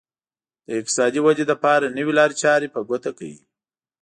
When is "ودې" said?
1.23-1.45